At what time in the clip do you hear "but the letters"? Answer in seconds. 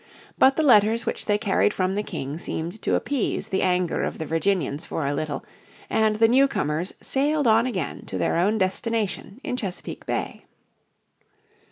0.35-1.05